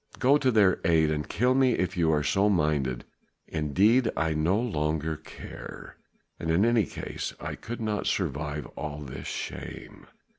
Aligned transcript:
go 0.17 0.35
to 0.35 0.49
their 0.49 0.81
aid! 0.83 1.11
and 1.11 1.29
kill 1.29 1.53
me 1.53 1.73
if 1.73 1.95
you 1.95 2.11
are 2.11 2.23
so 2.23 2.49
minded. 2.49 3.05
Indeed 3.47 4.09
I 4.17 4.33
no 4.33 4.59
longer 4.59 5.15
care, 5.15 5.95
and 6.39 6.49
in 6.49 6.65
any 6.65 6.87
case 6.87 7.35
I 7.39 7.53
could 7.53 7.79
not 7.81 8.07
survive 8.07 8.65
all 8.75 8.97
this 9.01 9.27
shame." 9.27 10.07